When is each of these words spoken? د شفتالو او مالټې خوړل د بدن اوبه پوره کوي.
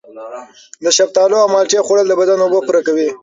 د 0.83 0.85
شفتالو 0.97 1.35
او 1.43 1.47
مالټې 1.53 1.79
خوړل 1.85 2.07
د 2.09 2.13
بدن 2.21 2.37
اوبه 2.41 2.59
پوره 2.67 2.81
کوي. 2.87 3.09